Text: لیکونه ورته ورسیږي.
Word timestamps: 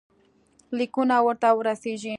لیکونه 0.77 1.15
ورته 1.25 1.49
ورسیږي. 1.57 2.09